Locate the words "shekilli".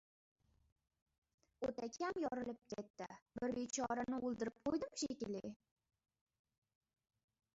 5.03-5.43